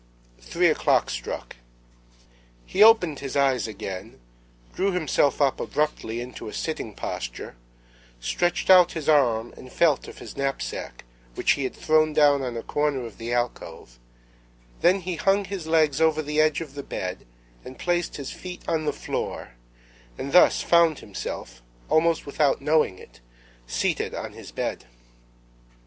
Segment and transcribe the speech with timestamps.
[0.39, 1.57] Three o'clock struck.
[2.65, 4.19] He opened his eyes again,
[4.73, 7.55] drew himself up abruptly into a sitting posture,
[8.19, 11.03] stretched out his arm and felt of his knapsack,
[11.35, 13.99] which he had thrown down on a corner of the alcove;
[14.79, 17.27] then he hung his legs over the edge of the bed,
[17.63, 19.51] and placed his feet on the floor,
[20.17, 23.19] and thus found himself, almost without knowing it,
[23.67, 24.85] seated on his bed.